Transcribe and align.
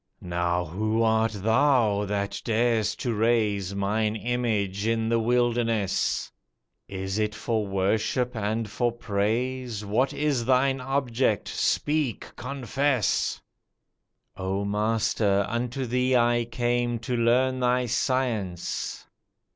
"Now 0.23 0.65
who 0.65 1.03
art 1.03 1.31
thou 1.33 2.05
that 2.05 2.41
dar'st 2.43 2.99
to 3.01 3.13
raise 3.13 3.75
Mine 3.75 4.15
image 4.15 4.87
in 4.87 5.09
the 5.09 5.19
wilderness? 5.19 6.31
Is 6.87 7.19
it 7.19 7.35
for 7.35 7.67
worship 7.67 8.35
and 8.35 8.67
for 8.67 8.91
praise? 8.91 9.85
What 9.85 10.11
is 10.11 10.43
thine 10.45 10.81
object? 10.81 11.47
speak, 11.49 12.35
confess." 12.35 13.39
"Oh 14.35 14.65
Master, 14.65 15.45
unto 15.47 15.85
thee 15.85 16.15
I 16.15 16.45
came 16.45 16.97
To 16.97 17.15
learn 17.15 17.59
thy 17.59 17.85
science. 17.85 19.05